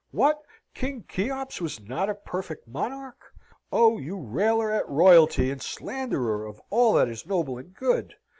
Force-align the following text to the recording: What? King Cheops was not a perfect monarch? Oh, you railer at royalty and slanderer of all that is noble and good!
What? 0.09 0.41
King 0.73 1.05
Cheops 1.07 1.61
was 1.61 1.79
not 1.79 2.09
a 2.09 2.15
perfect 2.15 2.67
monarch? 2.67 3.21
Oh, 3.71 3.99
you 3.99 4.17
railer 4.19 4.71
at 4.71 4.89
royalty 4.89 5.51
and 5.51 5.61
slanderer 5.61 6.43
of 6.47 6.59
all 6.71 6.93
that 6.93 7.07
is 7.07 7.27
noble 7.27 7.59
and 7.59 7.71
good! 7.71 8.15